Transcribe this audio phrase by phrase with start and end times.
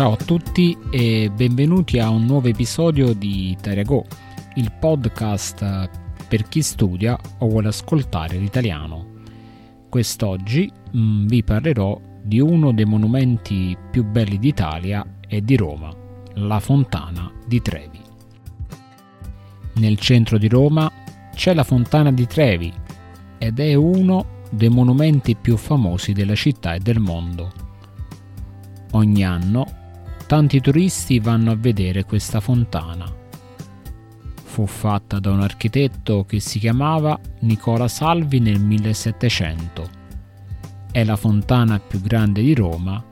[0.00, 4.06] Ciao a tutti e benvenuti a un nuovo episodio di Italia Go,
[4.54, 5.90] il podcast
[6.26, 9.20] per chi studia o vuole ascoltare l'italiano.
[9.90, 15.94] Quest'oggi mm, vi parlerò di uno dei monumenti più belli d'Italia e di Roma,
[16.36, 18.00] la Fontana di Trevi.
[19.74, 20.90] Nel centro di Roma
[21.34, 22.72] c'è la Fontana di Trevi
[23.36, 27.52] ed è uno dei monumenti più famosi della città e del mondo.
[28.92, 29.78] Ogni anno
[30.30, 33.04] tanti turisti vanno a vedere questa fontana.
[34.44, 39.88] Fu fatta da un architetto che si chiamava Nicola Salvi nel 1700.
[40.92, 43.04] È la fontana più grande di Roma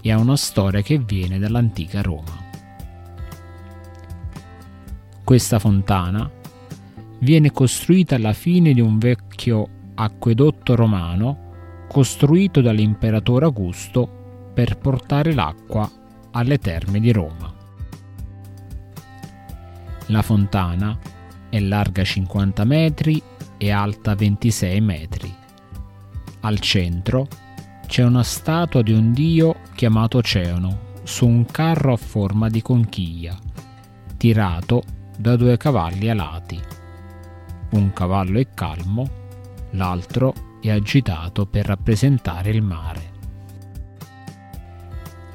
[0.00, 2.42] e ha una storia che viene dall'antica Roma.
[5.22, 6.30] Questa fontana
[7.18, 16.00] viene costruita alla fine di un vecchio acquedotto romano costruito dall'imperatore Augusto per portare l'acqua
[16.32, 17.52] alle terme di Roma.
[20.06, 20.98] La fontana
[21.48, 23.22] è larga 50 metri
[23.56, 25.34] e alta 26 metri.
[26.40, 27.28] Al centro
[27.86, 33.36] c'è una statua di un dio chiamato Oceano su un carro a forma di conchiglia,
[34.16, 34.82] tirato
[35.16, 36.60] da due cavalli alati.
[37.70, 39.08] Un cavallo è calmo,
[39.72, 43.11] l'altro è agitato per rappresentare il mare.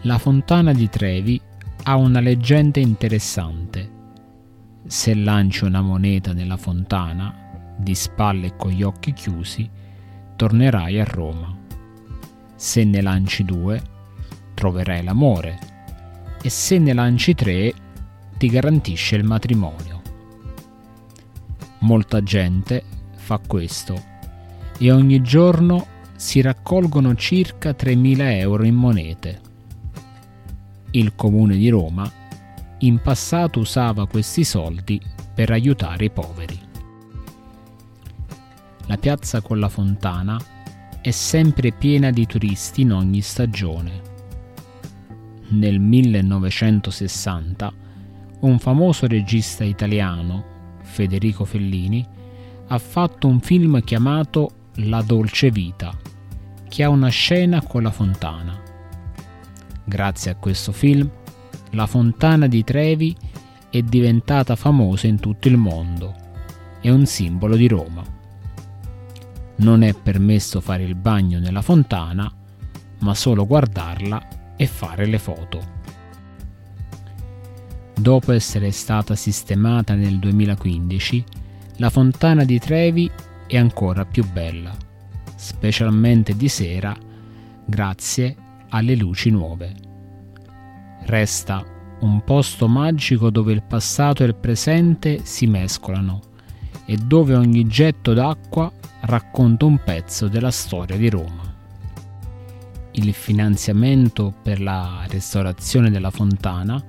[0.07, 1.39] La fontana di Trevi
[1.83, 3.91] ha una leggenda interessante.
[4.87, 9.69] Se lanci una moneta nella fontana, di spalle e con gli occhi chiusi,
[10.37, 11.53] tornerai a Roma.
[12.55, 13.81] Se ne lanci due,
[14.53, 15.59] troverai l'amore
[16.41, 17.73] e se ne lanci tre,
[18.37, 20.01] ti garantisce il matrimonio.
[21.79, 22.81] Molta gente
[23.13, 24.01] fa questo
[24.77, 25.85] e ogni giorno
[26.15, 29.41] si raccolgono circa 3.000 euro in monete
[30.91, 32.09] il comune di Roma,
[32.79, 35.01] in passato usava questi soldi
[35.33, 36.59] per aiutare i poveri.
[38.85, 40.39] La piazza con la fontana
[41.01, 44.01] è sempre piena di turisti in ogni stagione.
[45.49, 47.73] Nel 1960
[48.39, 50.43] un famoso regista italiano,
[50.81, 52.05] Federico Fellini,
[52.67, 55.97] ha fatto un film chiamato La dolce vita,
[56.67, 58.66] che ha una scena con la fontana.
[59.89, 61.09] Grazie a questo film,
[61.71, 63.15] la fontana di Trevi
[63.69, 66.13] è diventata famosa in tutto il mondo.
[66.81, 68.03] È un simbolo di Roma.
[69.55, 72.29] Non è permesso fare il bagno nella fontana,
[72.99, 75.75] ma solo guardarla e fare le foto.
[77.95, 81.23] Dopo essere stata sistemata nel 2015,
[81.77, 83.09] la fontana di Trevi
[83.47, 84.75] è ancora più bella,
[85.37, 86.93] specialmente di sera,
[87.63, 89.73] grazie alle luci nuove.
[91.01, 91.63] Resta
[91.99, 96.21] un posto magico dove il passato e il presente si mescolano
[96.85, 101.55] e dove ogni getto d'acqua racconta un pezzo della storia di Roma.
[102.91, 106.83] Il finanziamento per la restaurazione della fontana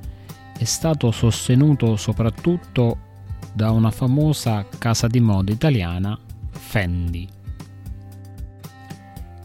[0.57, 3.07] è stato sostenuto soprattutto
[3.53, 6.19] da una famosa casa di moda italiana,
[6.51, 7.29] Fendi.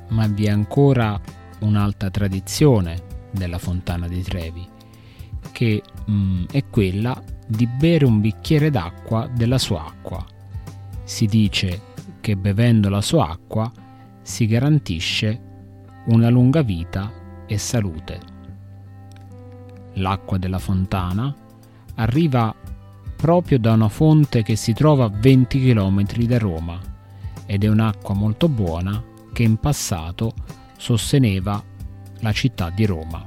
[0.10, 1.20] Ma vi è ancora
[1.64, 3.02] un'altra tradizione
[3.32, 4.68] della fontana di Trevi,
[5.52, 10.24] che mh, è quella di bere un bicchiere d'acqua della sua acqua.
[11.04, 11.82] Si dice
[12.22, 13.72] che bevendo la sua acqua
[14.22, 15.42] si garantisce
[16.06, 17.12] una lunga vita
[17.46, 18.20] e salute.
[19.96, 21.34] L'acqua della fontana
[21.96, 22.54] arriva
[23.16, 26.80] proprio da una fonte che si trova a 20 km da Roma
[27.46, 29.02] ed è un'acqua molto buona
[29.32, 30.34] che in passato
[30.84, 31.64] sosteneva
[32.20, 33.26] la città di Roma.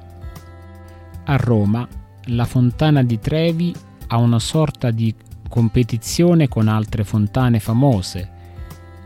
[1.25, 1.89] A Roma
[2.27, 3.75] la fontana di Trevi
[4.09, 5.15] ha una sorta di
[5.49, 8.31] competizione con altre fontane famose,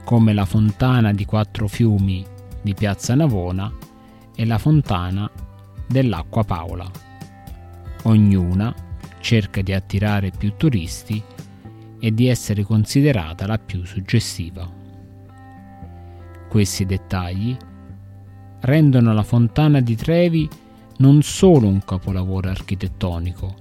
[0.02, 2.26] come la fontana di quattro fiumi
[2.60, 3.72] di Piazza Navona
[4.34, 5.30] e la fontana
[5.86, 6.90] dell'Acqua Paola.
[8.02, 8.74] Ognuna
[9.20, 11.22] cerca di attirare più turisti
[12.00, 14.68] e di essere considerata la più suggestiva.
[16.48, 17.56] Questi dettagli
[18.60, 20.48] rendono la fontana di Trevi
[20.98, 23.54] non solo un capolavoro architettonico,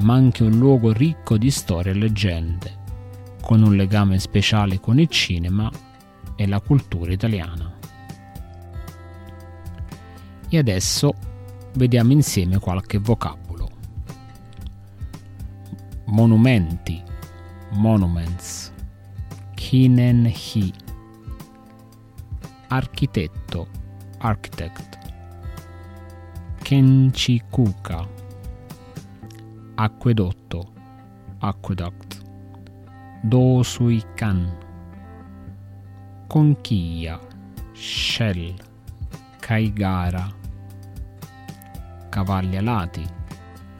[0.00, 2.76] ma anche un luogo ricco di storie e leggende,
[3.40, 5.70] con un legame speciale con il cinema
[6.36, 7.72] e la cultura italiana.
[10.48, 11.14] E adesso
[11.74, 13.70] vediamo insieme qualche vocabolo.
[16.06, 17.02] Monumenti,
[17.70, 18.72] monuments,
[19.54, 20.72] kinen hi,
[22.68, 23.66] architetto,
[24.24, 24.98] architect.
[26.64, 28.08] Kenchikuka,
[29.76, 30.66] acquedotto,
[31.42, 32.22] aqueduct,
[33.22, 34.50] Dosuikan,
[36.28, 37.20] conchiglia,
[37.74, 38.54] shell,
[39.40, 40.32] kaigara,
[42.10, 43.06] cavalli alati,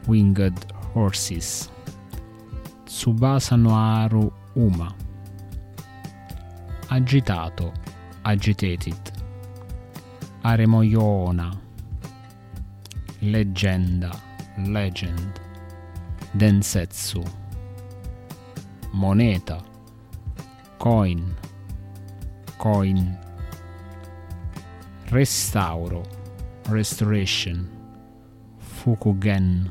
[0.07, 1.71] winged horses,
[2.85, 4.93] Tsubasa Noaru Uma,
[6.89, 7.73] agitato,
[8.23, 9.14] agitated,
[10.45, 11.51] Aremoyona,
[13.21, 14.11] leggenda,
[14.57, 15.39] legend,
[16.35, 17.23] densetsu,
[18.93, 19.59] moneta,
[20.77, 21.33] coin,
[22.59, 23.17] coin,
[25.09, 26.03] restauro,
[26.69, 27.67] restoration,
[28.59, 29.67] fukugen,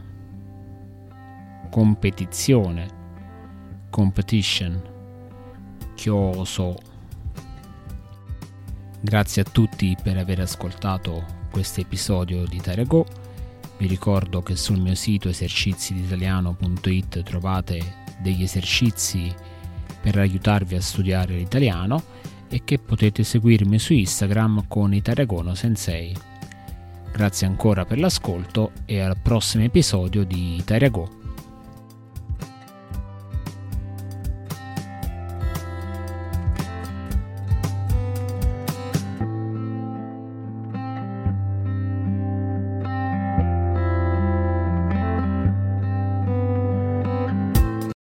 [1.71, 2.89] competizione,
[3.93, 4.83] competition,
[5.95, 6.94] chioso.
[9.05, 13.05] Grazie a tutti per aver ascoltato questo episodio di Tarego.
[13.77, 19.31] Vi ricordo che sul mio sito esercizidiitaliano.it trovate degli esercizi
[20.01, 22.03] per aiutarvi a studiare l'italiano
[22.49, 26.17] e che potete seguirmi su Instagram con Italiagono Sensei.
[27.13, 31.24] Grazie ancora per l'ascolto e al prossimo episodio di Italiago.